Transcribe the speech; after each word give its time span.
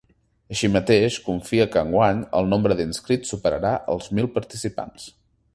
Així 0.53 0.69
mateix, 0.75 1.17
confia 1.25 1.67
que 1.75 1.83
enguany 1.89 2.23
el 2.41 2.49
nombre 2.55 2.79
d’inscrits 2.81 3.35
superarà 3.35 3.77
els 3.97 4.11
mil 4.21 4.35
participants. 4.39 5.11